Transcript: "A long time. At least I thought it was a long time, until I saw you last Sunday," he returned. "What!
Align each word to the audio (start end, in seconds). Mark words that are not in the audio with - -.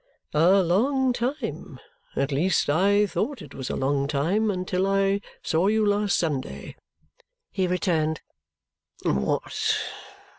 "A 0.33 0.63
long 0.63 1.13
time. 1.13 1.79
At 2.15 2.31
least 2.31 2.71
I 2.71 3.05
thought 3.05 3.39
it 3.39 3.53
was 3.53 3.69
a 3.69 3.75
long 3.75 4.07
time, 4.07 4.49
until 4.49 4.87
I 4.87 5.21
saw 5.43 5.67
you 5.67 5.85
last 5.85 6.17
Sunday," 6.17 6.75
he 7.51 7.67
returned. 7.67 8.21
"What! 9.03 9.75